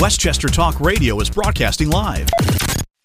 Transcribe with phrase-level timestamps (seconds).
[0.00, 2.28] Westchester Talk Radio is broadcasting live.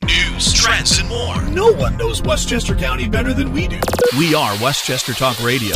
[0.04, 1.42] News, trends, and more.
[1.46, 3.80] No one knows Westchester County better than we do.
[4.16, 5.76] We are Westchester Talk Radio.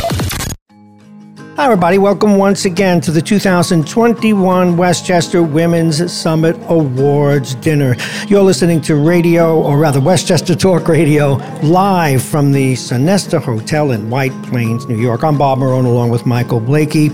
[1.58, 1.98] Hi, everybody.
[1.98, 7.96] Welcome once again to the 2021 Westchester Women's Summit Awards Dinner.
[8.28, 11.32] You're listening to radio, or rather, Westchester Talk Radio,
[11.64, 15.24] live from the Sonesta Hotel in White Plains, New York.
[15.24, 17.10] I'm Bob Marone along with Michael Blakey.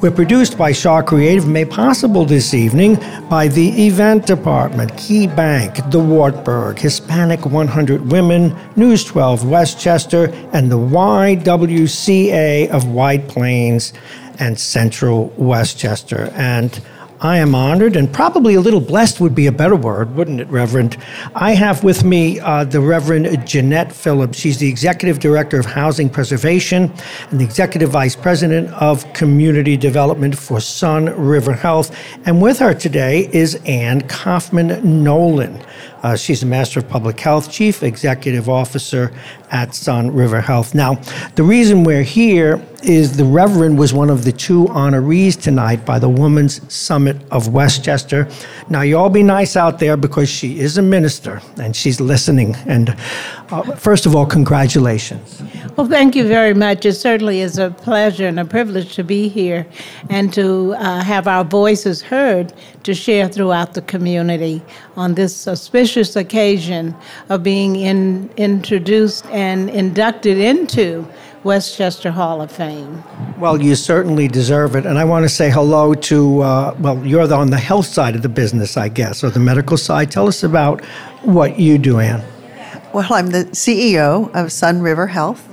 [0.00, 2.96] We're produced by Shaw Creative, made possible this evening
[3.30, 10.72] by the Event Department, Key Bank, the Wartburg, Hispanic 100 Women, News 12 Westchester, and
[10.72, 13.75] the YWCA of White Plains
[14.38, 16.30] and Central Westchester.
[16.34, 16.80] And
[17.20, 20.48] I am honored and probably a little blessed would be a better word, wouldn't it,
[20.48, 20.98] Reverend?
[21.34, 24.38] I have with me uh, the Reverend Jeanette Phillips.
[24.38, 26.92] She's the Executive Director of Housing Preservation
[27.30, 31.96] and the Executive Vice President of Community Development for Sun River Health.
[32.26, 35.64] And with her today is Anne Kauffman Nolan.
[36.02, 39.12] Uh, she's the Master of Public Health, Chief Executive Officer
[39.50, 40.74] at Sun River Health.
[40.74, 40.94] Now,
[41.34, 45.98] the reason we're here is the Reverend was one of the two honorees tonight by
[45.98, 48.28] the Women's Summit of Westchester.
[48.68, 52.54] Now, you all be nice out there because she is a minister and she's listening.
[52.66, 52.90] And
[53.50, 55.42] uh, first of all, congratulations.
[55.76, 56.86] Well, thank you very much.
[56.86, 59.66] It certainly is a pleasure and a privilege to be here
[60.08, 62.52] and to uh, have our voices heard
[62.84, 64.62] to share throughout the community
[64.96, 66.94] on this auspicious occasion
[67.28, 71.06] of being in, introduced and inducted into
[71.44, 73.02] Westchester Hall of Fame.
[73.38, 74.84] Well, you certainly deserve it.
[74.84, 78.22] And I want to say hello to, uh, well, you're on the health side of
[78.22, 80.10] the business, I guess, or the medical side.
[80.10, 80.84] Tell us about
[81.22, 82.22] what you do, Anne.
[82.92, 85.48] Well, I'm the CEO of Sun River Health.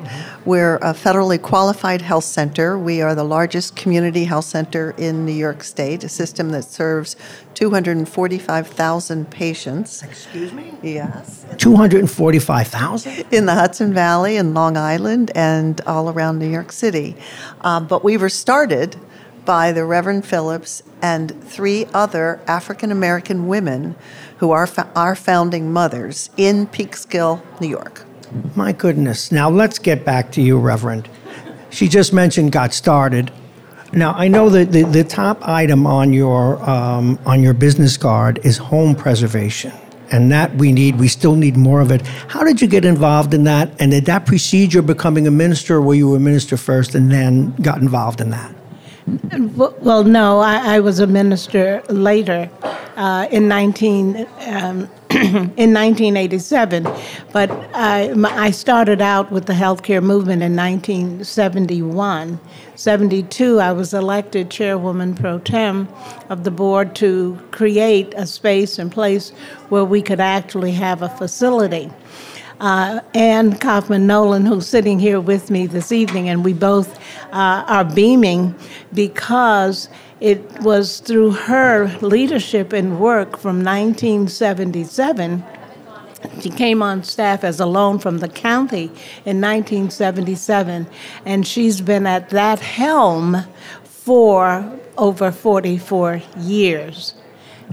[0.45, 2.77] We're a federally qualified health center.
[2.77, 7.15] We are the largest community health center in New York State, a system that serves
[7.53, 10.03] 245,000 patients.
[10.03, 10.73] Excuse me?
[10.81, 11.45] Yes.
[11.57, 13.25] 245,000?
[13.31, 17.15] In the Hudson Valley and Long Island and all around New York City.
[17.61, 18.97] Um, but we were started
[19.45, 23.95] by the Reverend Phillips and three other African American women
[24.39, 28.05] who are fa- our founding mothers in Peekskill, New York.
[28.55, 29.31] My goodness.
[29.31, 31.09] Now let's get back to you, Reverend.
[31.69, 33.31] She just mentioned got started.
[33.91, 38.39] Now I know that the, the top item on your um, on your business card
[38.43, 39.71] is home preservation,
[40.11, 40.99] and that we need.
[40.99, 42.05] We still need more of it.
[42.27, 43.69] How did you get involved in that?
[43.79, 47.11] And did that precede your becoming a minister, were you were a minister first and
[47.11, 48.55] then got involved in that?
[49.81, 52.49] Well, no, I, I was a minister later
[52.95, 54.27] uh, in 19.
[54.47, 54.89] Um,
[55.57, 56.87] in 1987,
[57.31, 62.39] but I, I started out with the healthcare movement in 1971.
[62.75, 65.87] 72, I was elected chairwoman pro tem
[66.29, 69.29] of the board to create a space and place
[69.69, 71.91] where we could actually have a facility.
[72.59, 76.97] Uh, Anne Kauffman Nolan, who's sitting here with me this evening, and we both
[77.31, 78.55] uh, are beaming
[78.93, 79.89] because
[80.23, 85.43] it was through her leadership and work from 1977.
[86.39, 88.85] She came on staff as a loan from the county
[89.25, 90.87] in 1977,
[91.25, 93.35] and she's been at that helm
[93.83, 97.15] for over 44 years.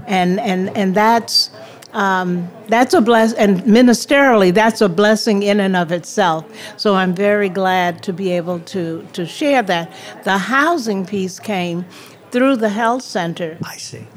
[0.05, 1.51] And, and, and that's,
[1.93, 6.45] um, that's a bless, and ministerially, that's a blessing in and of itself.
[6.75, 9.89] So I'm very glad to be able to, to share that.
[10.25, 11.85] The housing piece came
[12.31, 13.57] through the health center.
[13.63, 14.07] I see.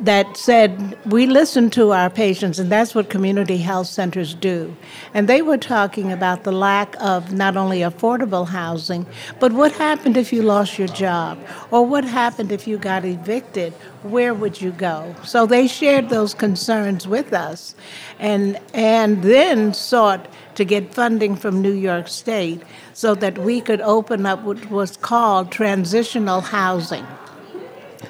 [0.00, 4.76] That said, we listen to our patients, and that's what community health centers do.
[5.14, 9.06] And they were talking about the lack of not only affordable housing,
[9.38, 11.38] but what happened if you lost your job,
[11.70, 13.72] or what happened if you got evicted?
[14.02, 15.14] Where would you go?
[15.24, 17.76] So they shared those concerns with us,
[18.18, 22.62] and and then sought to get funding from New York State
[22.94, 27.06] so that we could open up what was called transitional housing.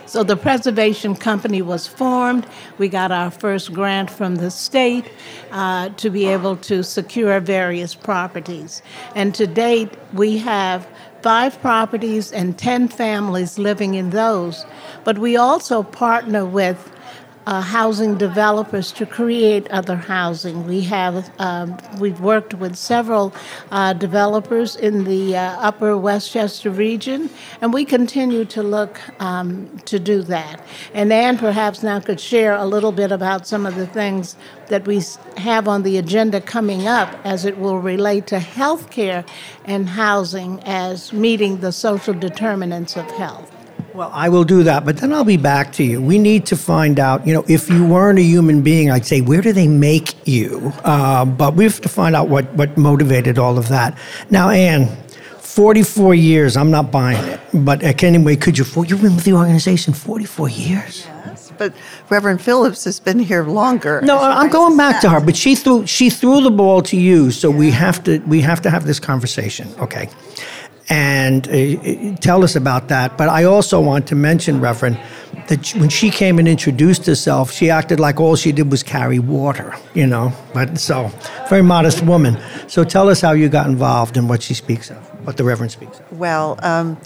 [0.07, 2.47] So the preservation company was formed.
[2.79, 5.11] We got our first grant from the state
[5.51, 8.83] uh, to be able to secure various properties.
[9.15, 10.87] And to date, we have
[11.23, 14.67] five properties and 10 families living in those.
[15.05, 16.94] But we also partner with
[17.47, 20.67] uh, housing developers to create other housing.
[20.67, 23.35] We have um, we've worked with several
[23.71, 27.31] uh, developers in the uh, Upper Westchester region,
[27.61, 30.61] and we continue to look um, to do that.
[30.93, 34.37] And Anne perhaps now could share a little bit about some of the things
[34.69, 35.03] that we
[35.37, 39.25] have on the agenda coming up as it will relate to health care
[39.67, 43.54] and housing as meeting the social determinants of health.
[43.95, 46.03] Well, I will do that, but then I'll be back to you.
[46.03, 49.21] We need to find out, you know, if you weren't a human being, I'd say,
[49.21, 50.73] where do they make you?
[50.83, 53.97] Uh, but we have to find out what, what motivated all of that.
[54.31, 54.89] Now, Anne,
[55.39, 57.39] 44 years, I'm not buying it.
[57.55, 61.07] But uh, anyway, could you, you've been with the organization 44 years?
[61.07, 61.73] Yes, but
[62.11, 64.01] Reverend Phillips has been here longer.
[64.01, 67.31] No, I'm going back to her, but she threw, she threw the ball to you,
[67.31, 70.09] so we have to, we have to have this conversation, okay?
[70.89, 73.17] And uh, tell us about that.
[73.17, 74.99] But I also want to mention, Reverend,
[75.49, 79.19] that when she came and introduced herself, she acted like all she did was carry
[79.19, 80.33] water, you know.
[80.53, 81.11] But so,
[81.49, 82.39] very modest woman.
[82.69, 85.73] So tell us how you got involved and what she speaks of, what the Reverend
[85.73, 86.13] speaks of.
[86.13, 86.99] Well, um,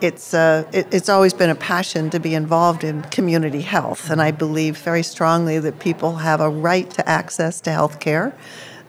[0.00, 4.20] it's, uh, it, it's always been a passion to be involved in community health, and
[4.20, 8.34] I believe very strongly that people have a right to access to health care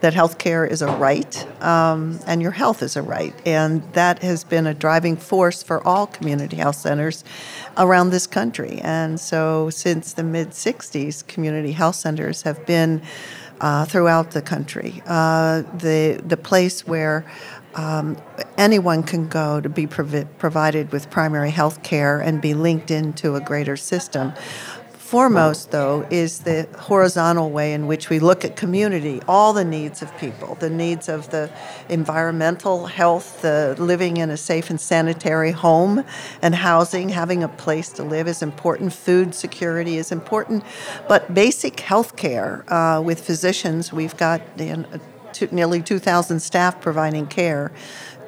[0.00, 3.34] that healthcare is a right um, and your health is a right.
[3.46, 7.24] And that has been a driving force for all community health centers
[7.78, 8.78] around this country.
[8.82, 13.02] And so since the mid 60s, community health centers have been
[13.60, 15.02] uh, throughout the country.
[15.06, 17.24] Uh, the, the place where
[17.74, 18.16] um,
[18.56, 23.34] anyone can go to be provi- provided with primary health care and be linked into
[23.34, 24.32] a greater system.
[25.06, 30.02] Foremost, though, is the horizontal way in which we look at community, all the needs
[30.02, 31.48] of people, the needs of the
[31.88, 36.04] environmental health, the living in a safe and sanitary home
[36.42, 40.64] and housing, having a place to live is important, food security is important,
[41.06, 44.82] but basic health care uh, with physicians, we've got uh,
[45.52, 47.70] nearly 2,000 staff providing care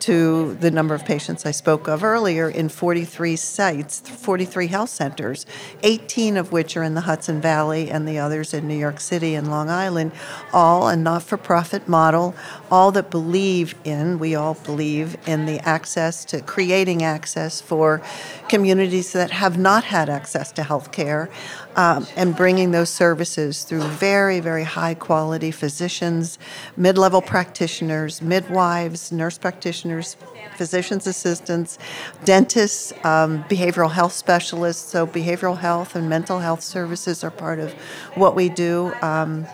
[0.00, 5.46] to the number of patients I spoke of earlier in 43 sites, 43 health centers,
[5.82, 9.34] 18 of which are in the Hudson Valley and the others in New York City
[9.34, 10.12] and Long Island,
[10.52, 12.34] all a not for profit model,
[12.70, 18.02] all that believe in, we all believe in the access to creating access for
[18.48, 21.30] communities that have not had access to health care
[21.78, 26.36] um, and bringing those services through very, very high quality physicians,
[26.76, 30.16] mid level practitioners, midwives, nurse practitioners,
[30.56, 31.78] physician's assistants,
[32.24, 34.90] dentists, um, behavioral health specialists.
[34.90, 37.72] So, behavioral health and mental health services are part of
[38.16, 38.92] what we do.
[39.00, 39.46] Um,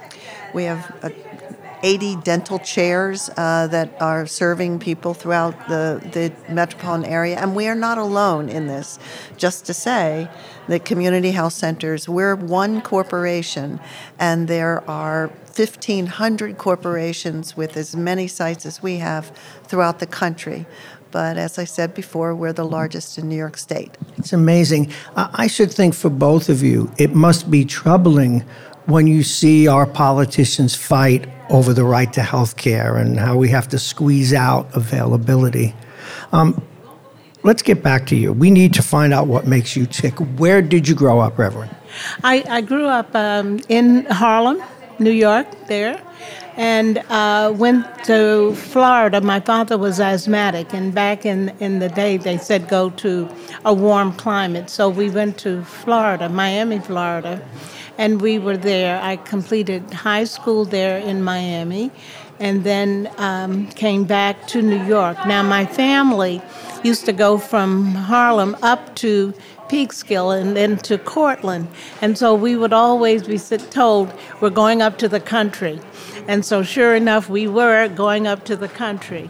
[0.54, 1.10] we have a
[1.84, 7.36] 80 dental chairs uh, that are serving people throughout the, the metropolitan area.
[7.36, 8.98] And we are not alone in this.
[9.36, 10.28] Just to say
[10.68, 13.80] that community health centers, we're one corporation,
[14.18, 19.30] and there are 1,500 corporations with as many sites as we have
[19.64, 20.66] throughout the country
[21.10, 23.96] but as I said before, we're the largest in New York State.
[24.16, 24.92] It's amazing.
[25.14, 28.40] I should think for both of you, it must be troubling
[28.86, 33.48] when you see our politicians fight over the right to health care and how we
[33.50, 35.74] have to squeeze out availability.
[36.32, 36.62] Um,
[37.42, 38.32] let's get back to you.
[38.32, 40.14] We need to find out what makes you tick.
[40.38, 41.74] Where did you grow up, Reverend?
[42.22, 44.62] I, I grew up um, in Harlem,
[44.98, 46.00] New York, there,
[46.56, 49.20] and uh, went to Florida.
[49.20, 53.28] My father was asthmatic, and back in, in the day, they said go to
[53.64, 54.70] a warm climate.
[54.70, 57.42] So we went to Florida, Miami, Florida
[57.98, 59.00] and we were there.
[59.00, 61.90] I completed high school there in Miami
[62.40, 65.16] and then um, came back to New York.
[65.26, 66.42] Now, my family
[66.82, 69.32] used to go from Harlem up to
[69.68, 71.68] Peekskill and then to Cortlandt,
[72.02, 75.80] And so we would always be told, we're going up to the country.
[76.26, 79.28] And so, sure enough, we were going up to the country.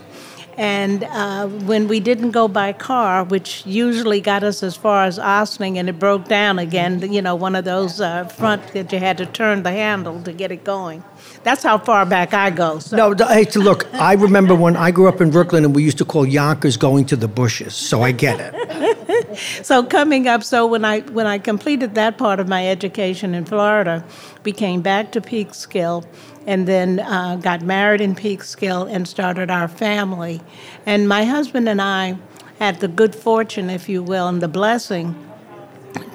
[0.56, 5.18] And uh, when we didn't go by car, which usually got us as far as
[5.18, 9.00] Ossining and it broke down again, you know, one of those uh, front that you
[9.00, 11.02] had to turn the handle to get it going.
[11.42, 12.78] That's how far back I go.
[12.78, 12.96] So.
[12.96, 16.04] No, hey, look, I remember when I grew up in Brooklyn and we used to
[16.04, 19.38] call Yonkers going to the bushes, so I get it.
[19.64, 23.44] so coming up, so when I when I completed that part of my education in
[23.44, 24.04] Florida,
[24.44, 26.04] we came back to Peekskill
[26.46, 30.40] and then uh, got married in Peekskill and started our family.
[30.86, 32.18] And my husband and I
[32.58, 35.14] had the good fortune, if you will, and the blessing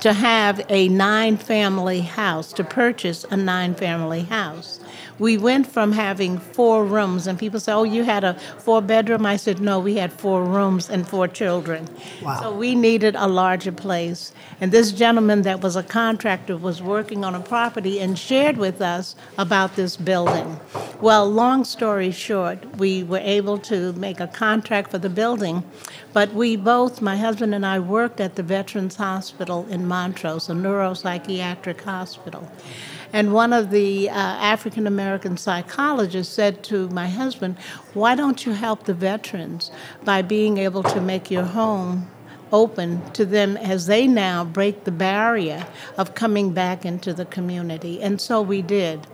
[0.01, 4.79] to have a nine family house, to purchase a nine family house
[5.19, 9.25] we went from having four rooms, and people say, "Oh, you had a four bedroom."
[9.25, 11.87] I said, "No, we had four rooms and four children."
[12.23, 12.41] Wow.
[12.41, 14.33] So we needed a larger place.
[14.61, 18.81] And this gentleman that was a contractor was working on a property and shared with
[18.81, 20.59] us about this building.
[21.01, 25.63] Well, long story short, we were able to make a contract for the building,
[26.11, 30.53] but we both, my husband and I, worked at the Veterans Hospital in Montrose, a
[30.53, 32.51] neuropsychiatric hospital.
[33.11, 37.57] And one of the uh, African American psychologists said to my husband,
[37.93, 39.71] Why don't you help the veterans
[40.03, 42.09] by being able to make your home
[42.51, 45.65] open to them as they now break the barrier
[45.97, 48.01] of coming back into the community.
[48.01, 49.05] And so we did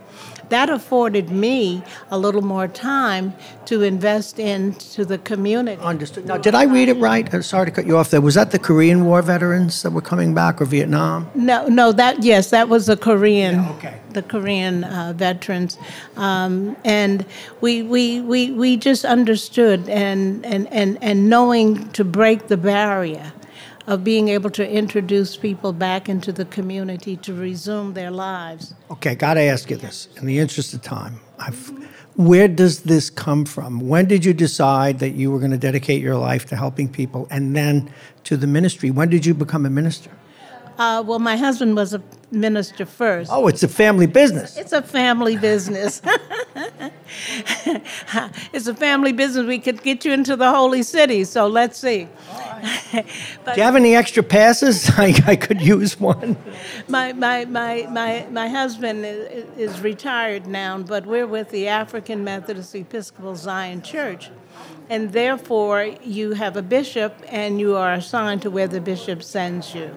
[0.48, 3.34] that afforded me a little more time
[3.66, 5.80] to invest into the community.
[5.82, 6.26] Understood.
[6.26, 7.32] Now, did I read it right?
[7.32, 8.20] Uh, sorry to cut you off there.
[8.20, 11.28] Was that the Korean War veterans that were coming back, or Vietnam?
[11.34, 11.92] No, no.
[11.92, 13.56] That yes, that was the Korean.
[13.56, 14.00] Yeah, okay.
[14.10, 15.78] The Korean uh, veterans,
[16.16, 17.26] um, and
[17.60, 23.32] we, we we we just understood and and and and knowing to break the barrier
[23.86, 28.74] of being able to introduce people back into the community to resume their lives.
[28.90, 31.20] Okay, got to ask you this in the interest of time.
[31.38, 31.70] I've,
[32.16, 33.80] where does this come from?
[33.80, 37.28] When did you decide that you were going to dedicate your life to helping people
[37.30, 37.92] and then
[38.24, 38.90] to the ministry?
[38.90, 40.10] When did you become a minister?
[40.78, 43.30] Uh, well, my husband was a minister first.
[43.32, 44.56] Oh, it's a family business.
[44.56, 46.02] It's a family business.
[48.52, 49.46] it's a family business.
[49.46, 52.08] We could get you into the holy city, so let's see.
[53.44, 54.90] but, Do you have any extra passes?
[54.98, 56.36] I, I could use one.
[56.88, 62.22] My, my, my, my, my husband is, is retired now, but we're with the African
[62.24, 64.30] Methodist Episcopal Zion Church
[64.88, 69.74] and therefore you have a bishop and you are assigned to where the bishop sends
[69.74, 69.96] you.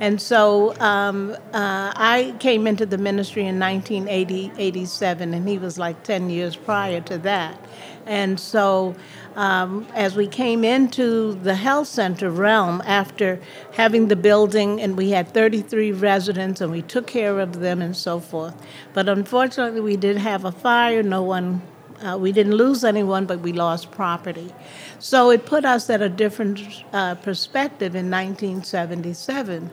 [0.00, 6.02] And so um, uh, I came into the ministry in 1987, and he was like
[6.02, 7.58] 10 years prior to that.
[8.06, 8.96] And so
[9.36, 13.40] um, as we came into the health center realm after
[13.72, 17.96] having the building, and we had 33 residents, and we took care of them and
[17.96, 18.54] so forth.
[18.92, 21.02] But unfortunately, we did have a fire.
[21.02, 21.62] No one
[22.02, 24.52] uh, we didn't lose anyone, but we lost property.
[24.98, 26.60] So it put us at a different
[26.92, 29.70] uh, perspective in 1977.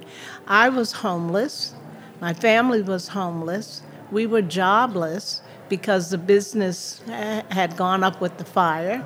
[0.47, 1.73] I was homeless,
[2.19, 8.45] my family was homeless, we were jobless because the business had gone up with the
[8.45, 9.03] fire.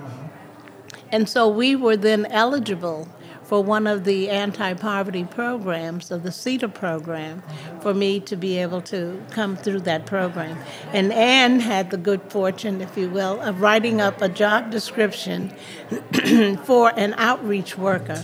[1.11, 3.07] And so we were then eligible
[3.45, 7.43] for one of the anti poverty programs, of the CETA program,
[7.81, 10.57] for me to be able to come through that program.
[10.91, 15.53] And Anne had the good fortune, if you will, of writing up a job description
[16.65, 18.23] for an outreach worker.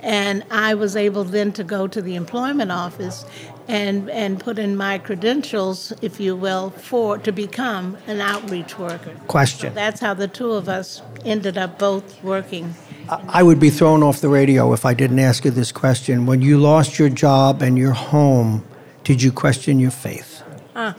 [0.00, 3.24] And I was able then to go to the employment office
[3.68, 9.14] and, and put in my credentials, if you will, for to become an outreach worker.
[9.26, 9.70] Question.
[9.70, 12.74] So that's how the two of us ended up both working
[13.08, 16.24] I would be thrown off the radio if I didn't ask you this question.
[16.24, 18.64] When you lost your job and your home,
[19.02, 20.42] did you question your faith?
[20.74, 20.96] Ah,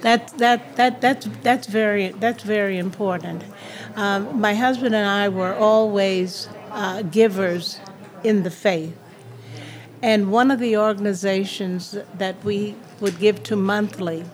[0.00, 3.44] that, that, that, that's, that's, very, that's very important.
[3.94, 7.78] Um, my husband and I were always uh, givers
[8.24, 8.96] in the faith.
[10.02, 14.24] And one of the organizations that we would give to monthly,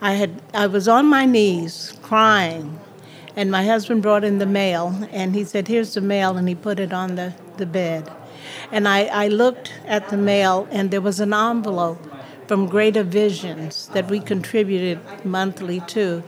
[0.00, 2.78] I, had, I was on my knees crying
[3.36, 6.54] and my husband brought in the mail, and he said, Here's the mail, and he
[6.54, 8.10] put it on the, the bed.
[8.70, 12.06] And I, I looked at the mail, and there was an envelope
[12.46, 16.22] from Greater Visions that we contributed monthly to.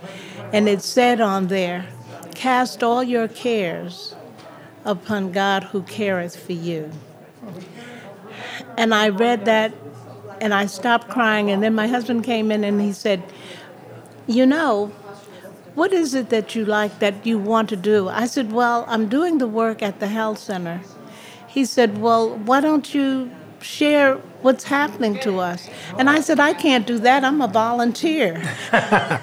[0.52, 1.86] And it said on there,
[2.34, 4.14] Cast all your cares
[4.84, 6.90] upon God who careth for you.
[8.76, 9.72] And I read that
[10.40, 11.50] and I stopped crying.
[11.50, 13.22] And then my husband came in and he said,
[14.26, 14.92] You know,
[15.74, 18.08] what is it that you like that you want to do?
[18.08, 20.80] I said, Well, I'm doing the work at the health center.
[21.48, 23.30] He said, Well, why don't you
[23.60, 25.68] share what's happening to us?
[25.98, 27.24] And I said, I can't do that.
[27.24, 28.42] I'm a volunteer.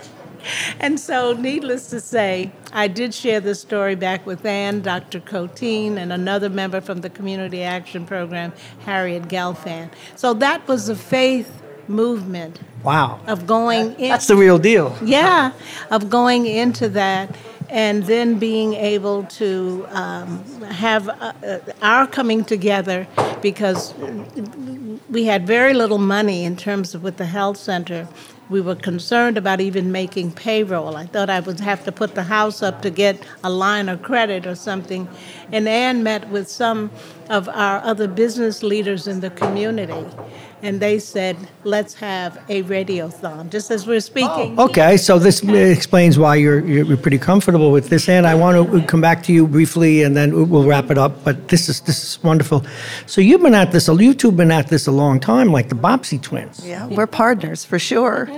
[0.80, 5.20] and so, needless to say, I did share the story back with Anne, Dr.
[5.20, 9.92] Coteen, and another member from the Community Action Program, Harriet Gelfand.
[10.16, 12.60] So that was the faith movement.
[12.84, 13.20] Wow.
[13.28, 14.98] Of going in, That's the real deal.
[15.04, 15.52] Yeah,
[15.92, 17.36] of going into that
[17.72, 23.08] and then being able to um, have uh, uh, our coming together
[23.42, 23.94] because
[25.10, 28.10] we had very little money in terms of with the health center.
[28.52, 30.98] We were concerned about even making payroll.
[30.98, 34.04] I thought I would have to put the house up to get a line of
[34.04, 35.08] credit or something.
[35.54, 36.92] And Anne met with some
[37.30, 40.06] of our other business leaders in the community
[40.64, 44.56] and they said, let's have a radiothon, just as we're speaking.
[44.58, 48.08] Oh, okay, so this explains why you're, you're pretty comfortable with this.
[48.10, 51.24] And I want to come back to you briefly, and then we'll wrap it up.
[51.24, 52.66] But this is this is wonderful.
[53.06, 55.70] So you've been at this, you two have been at this a long time, like
[55.70, 56.66] the Bobbsey twins.
[56.66, 58.30] Yeah, we're partners for sure.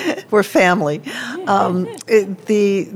[0.30, 1.02] we're family.
[1.46, 2.88] Um, it, the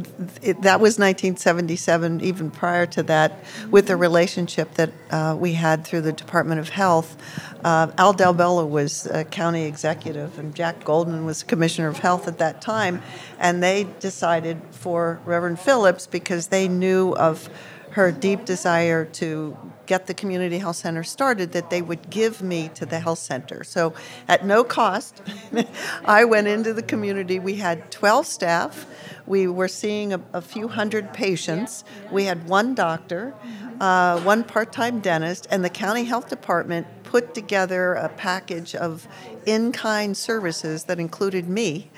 [0.42, 2.20] it, that was 1977.
[2.20, 6.68] Even prior to that, with the relationship that uh, we had through the Department of
[6.68, 7.16] Health.
[7.64, 12.26] Uh, Al Del Bello was a county executive, and Jack Goldman was commissioner of health
[12.26, 13.02] at that time.
[13.38, 17.50] And they decided for Reverend Phillips because they knew of
[17.96, 22.68] her deep desire to get the community health center started that they would give me
[22.74, 23.64] to the health center.
[23.64, 23.94] So
[24.28, 25.22] at no cost,
[26.04, 27.38] I went into the community.
[27.38, 28.86] We had 12 staff.
[29.26, 31.84] We were seeing a, a few hundred patients.
[32.10, 33.34] We had one doctor,
[33.80, 39.08] uh, one part time dentist, and the county health department put together a package of
[39.46, 41.88] in kind services that included me.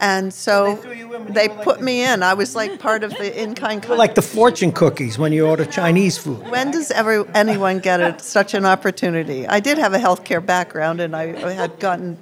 [0.00, 2.22] And so they, they put me in.
[2.22, 3.86] I was like part of the in kind.
[3.88, 6.48] Like the fortune cookies when you order Chinese food.
[6.50, 9.46] When does ever anyone get a, such an opportunity?
[9.46, 12.18] I did have a healthcare background, and I had gotten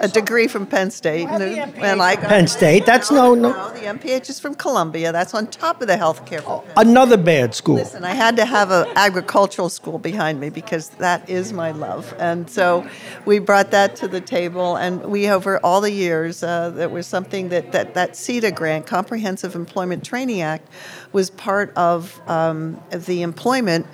[0.00, 1.28] a degree from Penn State.
[1.28, 2.86] And, and I Penn State.
[2.86, 3.52] That's no, no.
[3.52, 3.72] no.
[3.72, 5.12] The MPH is from Columbia.
[5.12, 6.64] That's on top of the healthcare.
[6.76, 7.76] Another bad school.
[7.76, 12.14] Listen, I had to have an agricultural school behind me because that is my love,
[12.18, 12.86] and so
[13.24, 14.76] we brought that to the table.
[14.76, 18.86] And we, over all the years, uh, that was something that that that CETA grant,
[18.86, 20.66] Comprehensive Employment Training Act,
[21.12, 23.86] was part of um, the employment.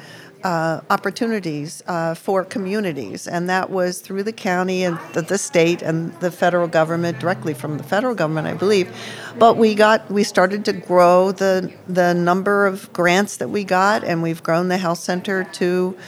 [0.44, 5.82] Uh, opportunities uh, for communities, and that was through the county and the, the, state
[5.82, 8.88] and the federal government, directly from the federal government, I believe.
[9.37, 14.04] But we got we started to grow the the number of grants that we got,
[14.04, 15.98] and we've grown the health center to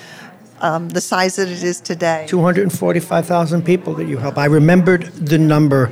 [0.61, 2.27] um, the size that it is today.
[2.29, 4.39] 245,000 people that you help.
[4.39, 5.91] I remembered the number.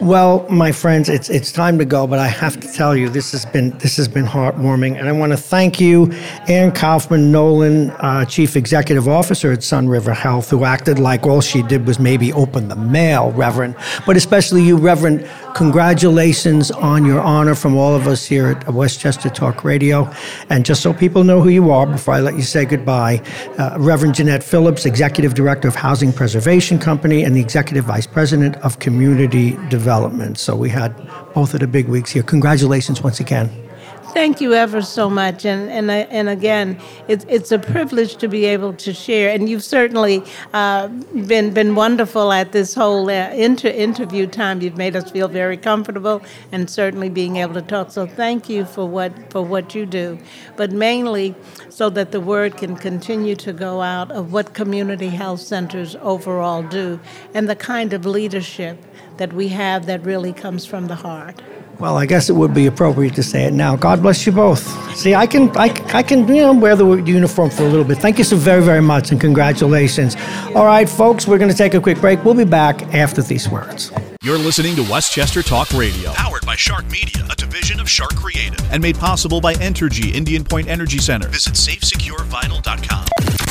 [0.00, 3.32] Well, my friends, it's it's time to go, but I have to tell you, this
[3.32, 6.12] has been this has been heartwarming, and I want to thank you,
[6.48, 11.40] Anne Kauffman Nolan, uh, Chief Executive Officer at Sun River Health, who acted like all
[11.40, 13.74] she did was maybe open the mail, Reverend,
[14.06, 15.28] but especially you, Reverend.
[15.54, 20.08] Congratulations on your honor from all of us here at Westchester Talk Radio,
[20.48, 23.20] and just so people know who you are, before I let you say goodbye,
[23.58, 24.09] uh, Reverend.
[24.12, 29.56] Jeanette Phillips, Executive Director of Housing Preservation Company and the Executive Vice President of Community
[29.68, 30.38] Development.
[30.38, 30.94] So we had
[31.34, 32.22] both of the big weeks here.
[32.22, 33.69] Congratulations once again.
[34.12, 38.44] Thank you ever so much, and and and again, it's it's a privilege to be
[38.44, 39.30] able to share.
[39.30, 44.62] And you've certainly uh, been been wonderful at this whole uh, inter- interview time.
[44.62, 47.92] You've made us feel very comfortable, and certainly being able to talk.
[47.92, 50.18] So thank you for what for what you do,
[50.56, 51.36] but mainly
[51.68, 56.64] so that the word can continue to go out of what community health centers overall
[56.64, 56.98] do,
[57.32, 58.76] and the kind of leadership
[59.18, 61.40] that we have that really comes from the heart.
[61.80, 63.74] Well, I guess it would be appropriate to say it now.
[63.74, 64.60] God bless you both.
[64.94, 67.98] See, I can, I, I can, you know, wear the uniform for a little bit.
[67.98, 70.14] Thank you so very, very much, and congratulations.
[70.54, 72.22] All right, folks, we're going to take a quick break.
[72.22, 73.90] We'll be back after these words.
[74.22, 78.60] You're listening to Westchester Talk Radio, powered by Shark Media, a division of Shark Creative,
[78.70, 81.28] and made possible by Entergy Indian Point Energy Center.
[81.28, 83.49] Visit safesecurevital.com.